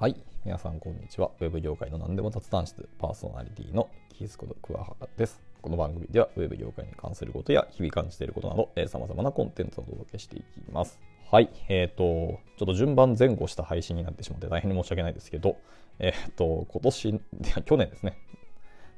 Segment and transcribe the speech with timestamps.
[0.00, 0.14] はい、
[0.44, 1.32] 皆さんこんにちは。
[1.40, 5.40] ウェブ業界の何でも雑談室パーソナリティのキースこと桑原です。
[5.60, 11.00] この番組ではウェブ業界に関することや日々感じていることなど、えー、様々なコンテンツをお届けしていきます。
[11.32, 15.56] はい、えっ、ー、と、ちょっと順番前後した配信になってしまって大変に申し訳ないですけど、
[15.98, 17.20] えっ、ー、と、今年、
[17.64, 18.18] 去年ですね、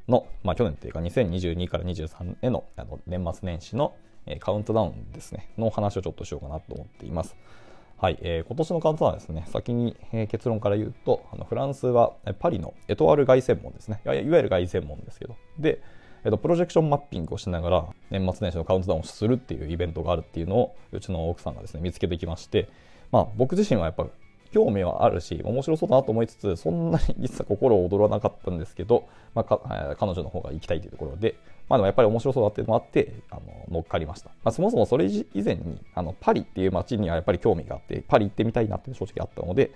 [0.07, 3.95] の、まあ去年っていうか2022から23へのあの年末年始の、
[4.41, 7.35] カウントダウンですね、のお話をちょっとしようかなと思っています。
[8.01, 14.01] はい、えー、今年のカウントダウンですね、先に、えー、結論から言うと、あのフランスはパリのエトワール凱旋門ですね。
[14.07, 15.83] いわ、ゆる凱旋門ですけど、で、
[16.25, 22.71] えーと、プロジェクションマッピングをしながら年末年始のカウントダウンをするっていうイベントがあるっていうのをうちの奥さんがですね見つけてきまして、
[23.13, 24.07] まあ、僕自身はやっぱ
[24.51, 31.37] 興味はあるし面白そうだなと思いつつそんなに実は心躍らなかったんですけど、まあ、彼女の方が行きたいというところで、
[31.71, 39.71] まあ、でもやっぱり面白そうだっていうのもあってあの乗っかりました、まあ、そもそもそれ以前にあのパリっていう街にはやっぱり興味があってパリ行ってみたいなっていう正直あったので、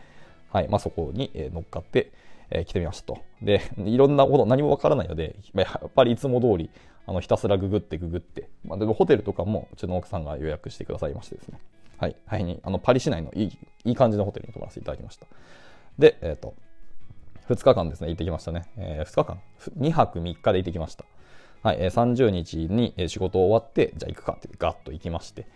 [0.50, 2.12] はいまあ、そこに乗っかって、
[2.50, 6.68] えー、来てみましたとでいろんなこと何もわからないのでやっぱりいつも通り
[7.06, 11.60] あのひたすらググってググって、まあ、でもホテルとかもうちの奥さんが予約してくださいましてですね
[11.98, 15.26] はい、はいにあのパリ市内のいいいい感じのホテルに泊まらせていただきました。
[15.98, 16.54] で、えっ、ー、と、
[17.48, 18.64] 2日間ですね、行ってきましたね。
[18.76, 19.40] えー、2日間
[19.78, 21.04] ?2 泊3日で行ってきました。
[21.64, 25.46] はい、30日に仕事終わって、じゃあ行くかってガッと行きまして、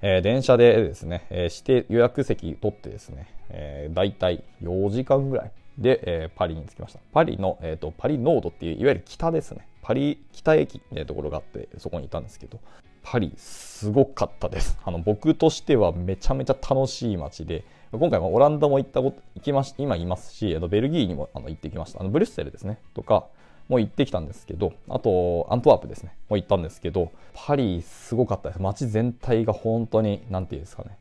[0.00, 7.00] えー、電車でですね、えー、指定予約席取ってですね、えー、大体4時間ぐらいで、えー、パリに着きました。
[7.12, 9.66] パリの、えーと、パリノードっていう、いわゆる北ですね。
[9.82, 12.60] パリ北駅っていうところがあって、そこにいたんですけど、
[13.02, 23.26] パリすごかったですあの僕としてはめちゃめちゃ楽しい街で今回もオランダも行ったこと行きまし今いますしベルギーにもあの行ってきましたあのブリュッセルですねとか
[23.68, 26.16] も行ってきたんですけどあとアントワープですね。
[26.28, 28.62] も行ったんですけどパリすごかったです。
[28.62, 30.90] 街全体が本当に何て言うんですかね。
[30.90, 30.98] やっ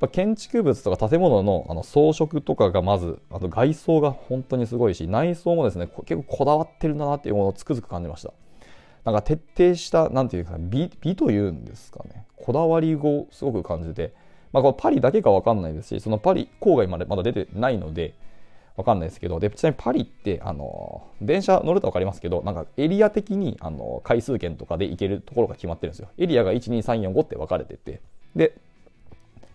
[0.00, 8.32] ぱ建築物とか建物のあの装飾とかがまずあと外装が本当にすごいし内装もですね結構こだわってるんだなっていうものをつくづく感じました。
[9.04, 12.26] なんか徹底した、なんていうか美、美というんですかね。
[12.36, 14.14] こだわりをすごく感じて、
[14.52, 18.14] まあ、これパリだけかわかんないですし、そのパリ郊外までまだ出てないので、
[18.76, 26.08] わかんないですけど、で、ちなみにパリって、あの、電車乗るとわかりますけど、なんかエリア的に、あの、回数券とかで行けるところが決まってるんですよ。
[26.18, 28.00] エリアが1、2、3、4、5って分かれてて。
[28.34, 28.56] で、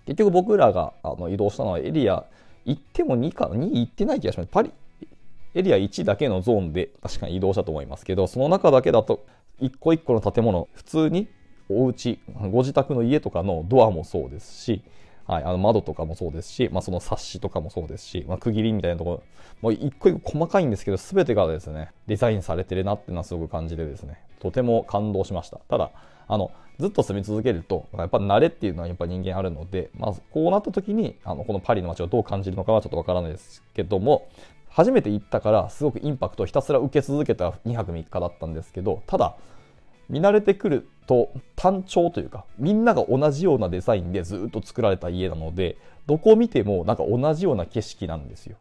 [0.05, 2.25] 結局僕らがあの移動したのはエリア
[2.65, 4.49] 行っても2か、2行ってない気がします。
[4.49, 4.71] パリ、
[5.53, 9.25] エリア1だけのゾーンで確かに移動したと思いますけど、その中だけだと
[9.59, 11.27] 一個一個の建物、普通に
[11.69, 12.19] お家、
[12.51, 14.81] ご自宅の家とかのドアもそうですし、
[15.29, 19.23] はい、あの窓とかもそうですし、まあ、その冊子とかもそうですし、まあ、区切りみたいなところ、
[19.61, 25.57] もう一個一個細かいんですけど、全てがですね、デザインされてるなっていうのはすごく感じでですね、とても感動しました。
[25.69, 25.91] ただ、
[26.27, 34.29] あの、ずっと住み続けると、やっぱ慣れっていうのはやっぱ人間あるので、まあ、こうなった時に、あの、このパリの街をどう感じるのかはちょっとわからないですけども、
[34.69, 39.35] 初めて行ったからすごくインパクトをひたすら受け続けた2泊3日だったんですけどただ
[40.09, 45.77] 見慣れてくると単調というかみんなが同じようなデザインでずっと作られた家なので
[46.07, 48.57] どこを見てもなんか同じような景色なんですよ。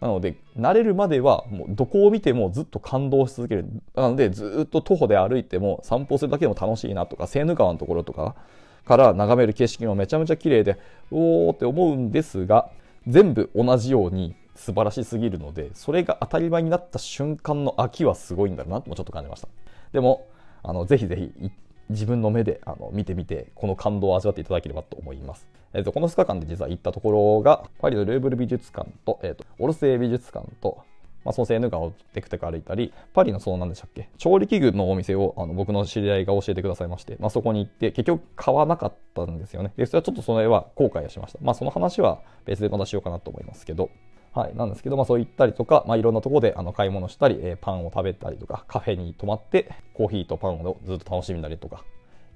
[0.00, 3.66] なので慣れるまではもうどこを見てもずっと感動し続ける。
[3.94, 8.36] なのでずっと徒歩で歩いても散歩するだけでも楽しいなとかセーヌ川のところとか
[8.84, 10.78] から眺める景色もめちゃめちゃ綺麗で
[11.10, 12.70] おーって思うんですが
[13.06, 19.48] 全部同じように素晴らしすぎるのでそれが当たり前になった瞬間の飽きはすごいんだろうなともちょっと感じました。
[19.92, 20.26] でも
[20.68, 21.50] あのぜひぜひ
[21.88, 30.84] 自分の目であの見てみてこの感動を味わっていただければと思います、えーと、この2日間で実は行ったところがパリのルーブル美術館と,、えーと、オルセー美術館と
[31.24, 39.72] まあ、そのセーヌ川をテクテク歩いたり、パリのその何でしたっけ、調理器具のお店をあの僕の知り合いが教えてくださいまして、まあ、そこに行って、結局買わなかったんですよね。
[39.76, 41.38] で、それはちょっとそれは後悔をしました。
[41.42, 43.90] まあ、その話は別でまたしようかなと思いますけど、
[44.32, 51.84] はい、なんですけど、まあ、そういったりとか、まあ、いろんなところであの買い物したり、えー、パンを食べたりとか、カフェに泊まって、コーヒーとパンをずっと楽しんだりとか、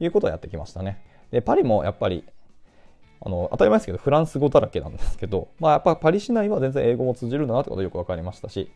[0.01, 1.01] いうことをやってきましたね。
[1.31, 2.25] で、パリもやっぱり、
[3.25, 8.73] あの当たり前ですけど、フランス語だらけなんですけど、まあ、やっぱパリ市内は全然英語も通じるんだなってことよく分かりましたし、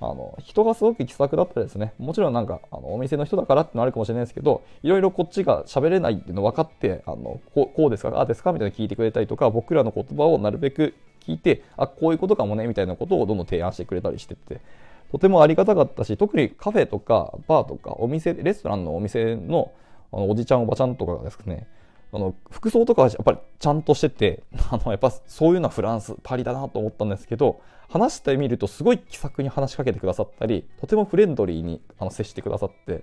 [0.00, 1.92] あの人がすごく気さくだったですね。
[1.98, 14.60] もちろんなんかあのお店の人だからってのあるかもしれないですけど、いろいろこっちが喋れないっていうの分かって、あのこうこうですか、ああですかみたいな聞いてくれたりとか、僕らの言葉をなるべく聞いて、あ、こういうことかもねみたいなことをどんどん提案してくれたりしてて、
[15.10, 19.72] とてもありがたかったし、特にカフェとかバーとかお店、レストランのお店の
[20.10, 21.66] あのおじちゃんおばちゃんとかがですね、
[22.12, 33.02] あの服装とかはやっぱりちゃんとしてて あのやっぱそういうのはフランスパリだなと思ったんですけど話してみるとすごい気さくに話しかけてくださったりとてもフレンドリーにあの接してくださって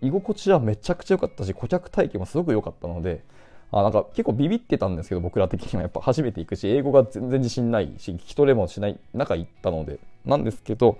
[0.00, 3.22] 居心地はめちゃくちゃ良かったし顧客体験もすごく良かったので
[3.72, 10.98] あなんか結構ビビってたんですけど僕ら的にはやっぱ初めて行くし英語が全然自信ないし聞き取れもしない中行ったのでなんですけど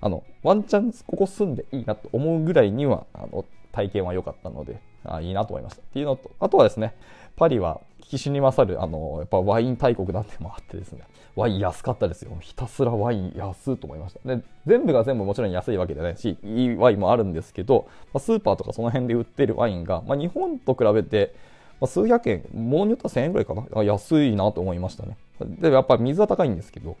[0.00, 5.82] あのワンチャンここ住んでいいなと思うぐらいにはあの体験は良かったのであいいなと思いました。
[5.82, 6.94] っていうのとあとはですね
[7.36, 11.02] パリは聞きしに勝るあのやっぱワイン大国なんてもあってですね
[11.36, 12.36] ワイン安かったですよ。
[12.40, 14.36] ひたすらワイン安と思いました。
[14.36, 21.34] で全部が全部もちろん安いわけでないしいいワインもあるんですけど、まあ、スーパーとかその辺で売ってるワインが、まあ、日本と比べて
[21.80, 23.82] まあ、数百円、もうによったら1000円ぐらいかな？
[23.82, 25.16] 安いなと思いましたね。
[25.40, 26.96] で、やっぱり水は高いんですけど、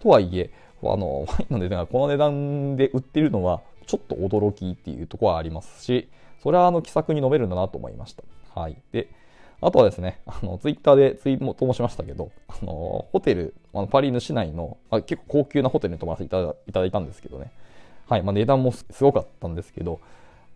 [0.00, 0.50] とはいえ、
[0.82, 6.08] あの、ワインの値段がこの値段で売ってるのは、ちょっと驚きっていうところはありますし、
[6.42, 8.22] それはあの気さくに飲めるんだなと思いました。
[8.60, 8.76] はい。
[8.92, 9.08] で、
[9.60, 17.52] あとはですね、あの、ツイッターでツイートもしましたけど、あの、ホテル、あのパリの市内の、あ結構高級なホテルに泊まらせていただいたんですけどね、
[18.08, 20.00] はい、まあ、値段もすごかったんですけど、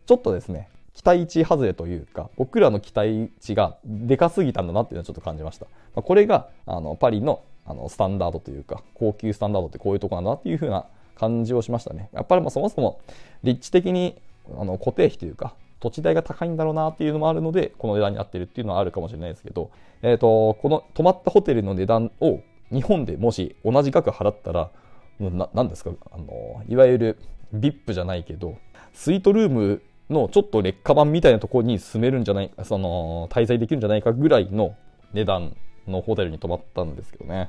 [0.07, 5.67] ちょっとですね、期待値外れというか、僕らの期待値がでかすぎたんだなっていうのはちょっと感じました。
[5.95, 12.09] まあ、これがあのパリのあのスタンダードというか、高級スタンダードってこういうとこなんだなっていう風な感じをしましたね。
[12.13, 13.01] やっぱりまあそもそも
[13.43, 14.17] 立地的に
[14.59, 19.71] あの固定費というか、土地代が高いんだろうなっていうのもあるので、この値段になってるっていうのはあるかもしれないですけど、
[20.01, 22.41] え、ー、と、この泊まったホテルの値段を
[22.73, 24.71] 日本でもし同じ額払ったら、
[25.19, 25.91] ななんですか？
[26.13, 27.19] あの、いわゆる
[27.53, 28.57] VIP じゃないけど、
[28.93, 34.77] スイートルームのちょっと劣化版みたいなところに住めるんじゃないその滞在できるんじゃないかぐらいの
[35.13, 35.57] 値段
[35.89, 37.37] のホテルに泊まったんですけどね。
[37.37, 37.49] やっ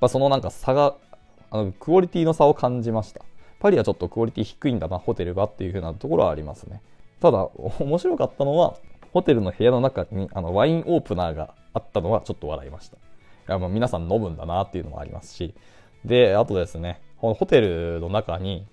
[0.00, 0.96] ぱそのなんか差が、
[1.50, 3.22] あのクオリティの差を感じました。
[3.60, 6.82] パリはちょっとクオリティ低いんだな、ホテルがっていう風なところはありますね。
[7.20, 7.48] ただ、
[7.78, 8.74] 面白かったのは、
[9.12, 12.96] ホテルの部屋の中にあのワインオープナーがあったのはちょっと笑いました。
[12.96, 13.00] い
[13.48, 15.54] やもう皆さん飲むんだなっていうのもありますし、
[16.04, 18.66] で、あとですね、このホテルの中に、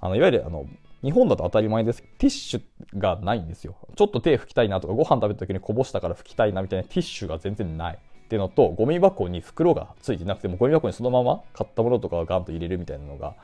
[0.00, 0.66] あのいわゆるあの
[1.02, 2.62] 日本だと当たり前ですティッシュ
[2.98, 3.76] がないんですよ。
[3.96, 7.98] ちょっと手拭きたいなとか、ご飯食べた時にこぼしたから拭きたいなみたいなティッシュが全然ない。
[7.98, 13.34] っていうのと、ゴミ箱に袋がついてなくても、ゴミ箱にそのまま買ったものとかをガンと入れるみたいなのが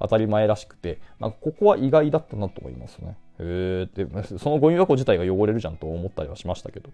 [0.00, 3.16] 当たり前らしくて、なんかここは意外だったなと思いますね。
[3.38, 6.90] へえで、そのゴミ箱自体が汚れるじゃんと思ったりはしましたけど、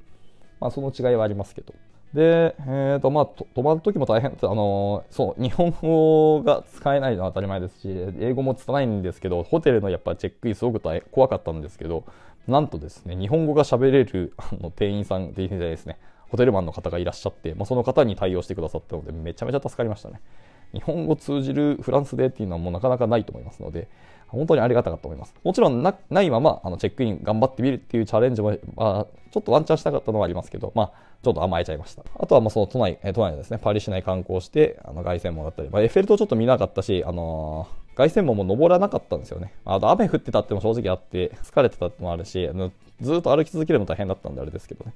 [0.60, 1.74] まあその違いはありますけど。
[2.14, 10.80] で、えーとまあ、泊まる時も大変、あのー、そう、日本語が使えないのは当たり前ですし、英語も拙いんですけど、ホテルのやっぱチェックインすごく
[11.12, 12.04] 怖かったんですけど、
[12.48, 15.98] なんとですね、日本語が喋れる あの店員さん、店員さんですね、
[16.28, 20.20] ホテルマンの方がいらっしゃって、まあ、その方に対応してくださったので、めちゃめちゃ助かりましたね。
[20.72, 23.88] 日本語通じるフランスでっていうのはもうなかなかないと思いますので、
[24.28, 25.34] 本当にありがたかったと思います。
[25.42, 30.92] もちろんなないままあのチェックイン頑張ってみるっていうチャレンジも、まあ、ちょっとワンチャンしたかったのはありますけど、まあ、
[31.22, 32.02] ちょっと甘えちゃいました。
[32.18, 39.52] あとはまあその都内、都内のですね、パリ市内観光して、あの凱旋門だったり、まあ、エッフェル塔ちょっと見なかったし、あのー、凱旋門も登らなかったんですよね。
[39.64, 44.94] あと雨降ってたっても正直あって、疲れてたってもあるし、あのずっと歩き続けるの大変だったんであれですけどね。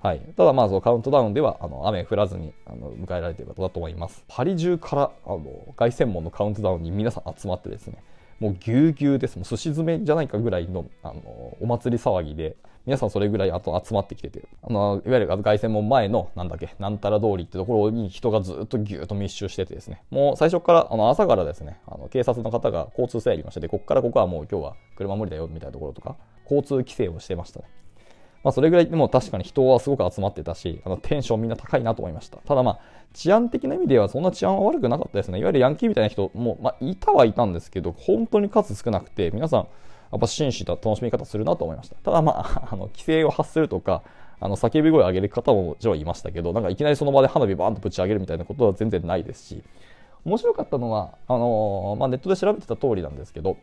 [0.00, 4.22] はい、ただまあそのカウントダウンではあの雨降らずにあの迎えられていることだと思います。
[4.28, 5.42] パリ中からあの
[5.76, 8.02] 凱旋門のカウントダウンに皆さん集まってですね、
[8.40, 9.36] もうぎゅうぎゅうです。
[9.36, 12.56] もう寿司詰めじゃないかぐらいのあのお祭り騒ぎで、
[12.86, 27.66] 皆さんそれぐらいあと集まってきてて、あのいわゆる凱旋門前のなんだっけ、なんたら通りってところに人がずっとぎゅっと密集しててですね、もう最初からあの朝からですね、あの警察の方が交通整理をしてて、ここからここはもう今日は車無理だよみたいなところとか、交通規制をしてましたね。
[28.44, 32.38] まあ、それぐらいでも確かに人はすごく集まってたし、あのテンションみんな高いなと思いました。
[32.38, 32.80] ただまあ、
[33.14, 35.38] 治安的な意味ではそんな治安は悪くなかったですね。
[35.38, 39.60] いわゆるヤンキーみたいな人も、まあ、いたはいたんですけど、本当に数少なくて、皆さん、
[40.12, 41.96] やっぱ紳士な楽しみ方するなと思いました。
[41.96, 44.02] ただまあ、 あの規制を発するとか、
[44.40, 49.62] あの叫び声を上げる方ももちろんいましたけど、なんかいきなりその場で花火バーンとぶち上げるみたいなことは全然ないですし、
[50.24, 53.56] 面白かったのは、あのー、まあ、ネットで調べてた通りなんですけど、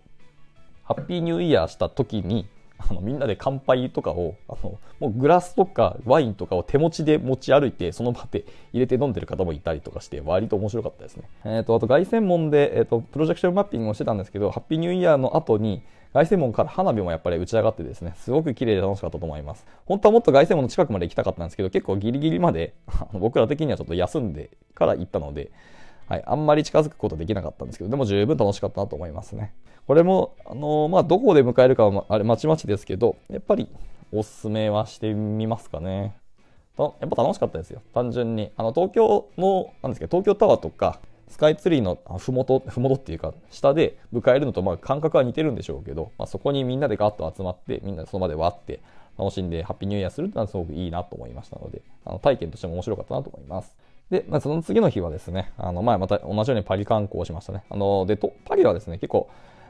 [0.83, 11.23] ハッピーニューイヤーした時に、あのみんなで乾杯とかをあのもうグラスとかワインとかを手持ちで持ち歩いてその場で入れて飲んでる方もいたりとかして割と面白かったですね。
[11.45, 19.65] えーと、あと凱旋門で、えーと、プロジェクションマッピングをしてたんですけどハッピーニューイヤーの後に凱旋門から花火もやっぱり打ち上がってですねすごく綺麗で楽しかったと思います。
[19.85, 22.73] 本当はもっと凱旋門の近くまで行きたかったんですけど結構ギリギリまで
[23.13, 25.51] 僕ら的にはちょっと休んでから行ったので
[26.07, 29.53] はい、あんまり近づくことできなかったんですけど、でも十分楽しかったなと思いますね。
[29.87, 33.67] これも、あのー、まあ、どこで迎えるかは、あれ、まちまちですけど、やっぱり
[34.11, 36.15] おすすめはしてみますかね。
[36.77, 37.81] やっぱ楽しかったですよ。
[37.93, 38.51] 単純に。
[38.57, 48.81] あの、東京の、なんですけど、東京タワーとか、スカイツリーのふもと、ふもとっていうか、下で迎えるのと、まあ、感覚は似てるんでしょうけど、まあ、そこにみんなでガッと集まって、みんなでその場で割って、
[49.17, 53.75] 楽しんで、ハッピーニューイヤーするってのはすごくいいなと思いましたので、あの体験としても面白かったなと思います。
[54.11, 57.63] で、まあ、その次の日はですね、あの、前、また同じようにパリ観光しましたね。
[57.69, 59.29] あの、で、と、パリはですね、結構、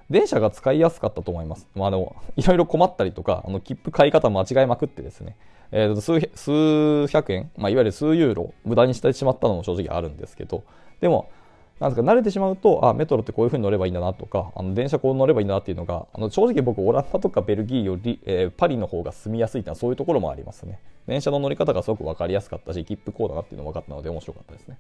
[0.09, 1.67] 電車が使いやすかったと思います。
[1.73, 5.35] まあでも、 いろいろ困ったりとか、あの、切符買い方間違えまくってですね、
[5.71, 10.63] えー、数数百円、まあ、いわゆる数ユーロ無駄にしてしまったのも正直あるんですけど
[11.01, 11.29] でも
[11.79, 20.79] なんですか慣れてしまうとあメトロってこういう風に乗ればいいんだなとかあの電車こう乗ればいいんだなっていうのがあの正直僕オランダとかベルギーより、えー、パリの方が住みやすいっていうのはそういうところもありますね。
[21.05, 24.77] 電車の乗り方がすごく分かりやすかったし切符こうだなっていうの分かったので面白かったですね。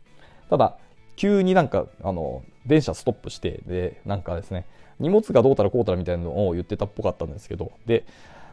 [0.49, 0.77] ただ
[1.17, 4.65] 急になんかあの電車ストップしてでなんかですね
[4.99, 8.05] 荷物がどうたらこうたらみたいなのを言ってたっぽかったんですけどで、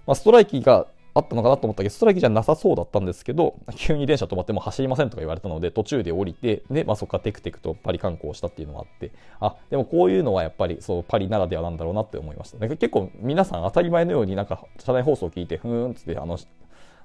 [0.07, 12.59] まあ、ストライキがあったのかなと思ったけど、ストライキじゃなさそうだったんですけど、急に電車止まっても走りませんとか言われたので、途中で降りて、で、まあ、そこからテクテクとパリ観光したっていうのがあって、あ、でもこういうのはやっぱりそうパリならではなんだろうなって思いました。
[12.59, 16.39] 結構皆さん当たり前のようになんか車内放送を聞いて、ふーんつって、あの、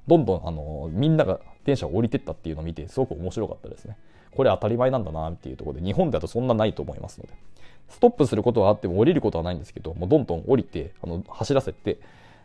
[0.08, 3.98] どんどんあのみんなが電車を降りてったっていうのを見て、すごく面白かったですね。
[4.32, 7.34] これ当たり前なんだなっていうところで、日本だとそんなないと思いますので、
[7.90, 12.00] ストップすることはあっても降りることはないんですけど、もうどんどん降りて、あの走らせて、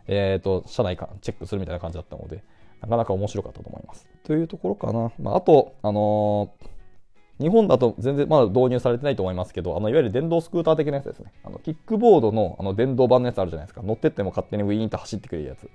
[0.07, 2.43] えーと、社内かチェックするみたいな感じだったので、
[2.81, 4.07] なかなか面白かったと思います。
[4.23, 5.11] というところかな。
[5.19, 6.73] まあ、あと、あのー、
[7.43, 11.33] 日本だと全然まだ導入されてないと思いますけど、あのいわゆる電動スクーター的なやつですね。
[11.43, 13.81] あのキックボードのあの電動版のやつあるじゃないですか。
[13.81, 15.69] 乗ってっても勝手にウィーンと走ってくれるやつ。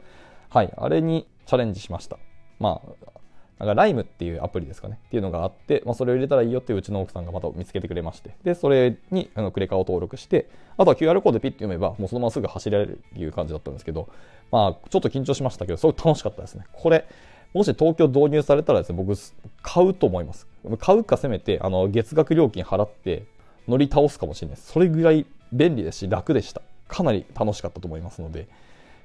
[0.51, 2.19] はい、あれにチャレンジしました。
[2.59, 3.18] まあ、
[3.59, 14.09] なんかライムっていうアプリですかねっていうのがあって、まあ、それを入れたらいいよってうちの奥さんがまた見つけてくれまして、で、それにあのクレカを登録して、あとは QR コードピッて読めば、もうそのまますぐ走れるっていう感じだったんですけど、
[14.53, 16.65] まあ、ちょっと緊張しましたけど、すごく楽しかったですね。
[16.73, 17.05] これ、
[17.53, 19.19] もし東京導入されたらですね、僕、
[19.63, 20.47] 買うと思います。
[20.79, 23.25] 買うかせめて、あの、月額料金払って
[23.67, 24.57] 乗り倒すかもしれない。
[24.57, 26.63] それぐらい便利ですし、楽でした。
[26.89, 28.49] かなり楽しかったと思いますので、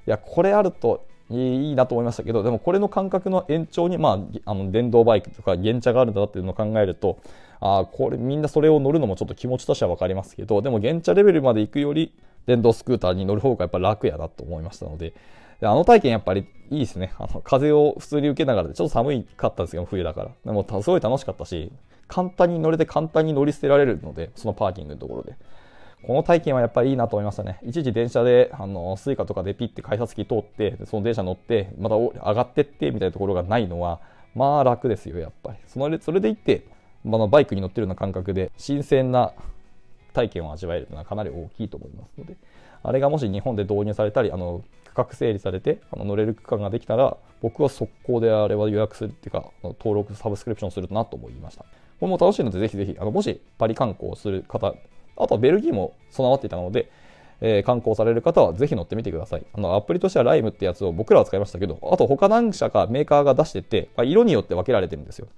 [0.06, 7.18] いや、これあるといいなと思いましたけどでもこれの感覚の延長に、まあ、あの電動バイクとか原茶があるんだなっていうのを考えると
[7.60, 12.12] あこれみんなそれを乗るのもちょっと気持ちとしては分かりますけどでも原茶レベルまで行くより
[12.46, 15.14] 電動スクーターに乗る方がやっぱ楽やなと思いましたので
[15.62, 21.72] あの体験やっぱりいいですねあの風を普通に受けながらでちょっと寒かったんですけど冬だからでもすごい楽しかったし
[22.06, 25.34] 簡単に乗れて簡単に乗り捨てられるのでそのパーキングのところで。
[26.06, 27.58] この体験はやっぱりいいなと思いましたね。
[27.62, 34.00] いちいち電車で、あの、スイカとかでピッて改札機通って、その電車乗って、また上がってってみたいなところがないのは、
[34.34, 35.58] まあ楽ですよ、やっぱり。
[35.66, 36.66] そのそれでいって、
[37.04, 39.32] まあ、バイクに乗ってるような感覚で、新鮮な
[40.12, 42.36] 体験を味わえるというのはかなり大きいと思いますので、
[42.82, 51.62] あれがもし日本で導入されたり、あの、区画整理されて、あの乗れる区間ができたら、僕は速攻であれは予約するっていうか、登録、サブスクリプションするなと思いました。
[51.62, 51.68] こ
[52.02, 54.74] れも楽しいので、ぜひぜひ、あのもしパリ観光する方
[55.16, 56.90] あとはベルギーも備わっていたので、
[57.40, 59.46] えー、観光される方はぜひ乗ってみてください。
[59.52, 65.28] あのアプリとしてはライムってやつを僕らは使いましたけど、あと他何社かメーカーが出してて、まあ、色によって分けられてるんですよ。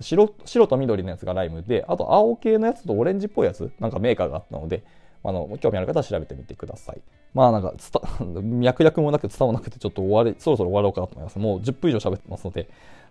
[0.00, 4.82] 白白と緑のやつがライムで、あと青系のやつとオレンジっぽいやつ、なんかメーカーがあったので、
[5.24, 7.00] あの興味ある方は調べてみてください。
[7.34, 7.74] まあなんか
[8.42, 11.38] 脈絡もなく伝わなくてちょっと終わり、そろそろ終わろうかなと思います。
[11.38, 12.68] もう10分以上喋ってますので、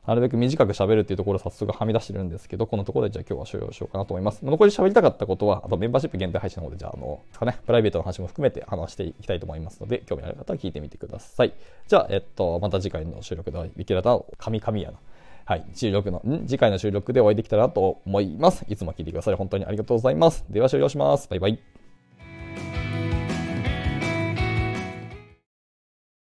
[0.07, 4.45] なるべく短く喋るっていうところを早速はみ出してるんですけど、このところでじゃあ今日は終了しようかなと思います。
[4.45, 11.53] 残り喋りたかったことは、あとメンバーシップ限定配信の方で、じゃあ、あの、かね、プライベートの話も含めて話していきたいと思いますので、興味ある方は聞いてみてください。
[11.87, 14.97] じゃあ、えっと、また次回の収録でお会いできれば、神々やな。
[15.45, 18.65] はい、収録の、次回の収録でお会いできたらと思います。
[18.67, 20.43] いつも聞いてくださり本当にありがとうございます。
[20.49, 21.29] では終了します。
[21.29, 21.59] バイバイ。